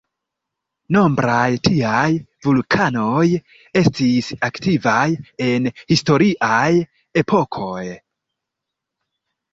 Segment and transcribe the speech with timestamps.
[0.95, 2.07] Nombraj tiaj
[2.47, 3.27] vulkanoj
[3.83, 5.05] estis aktivaj
[5.49, 6.67] en historiaj
[7.25, 7.87] epokoj.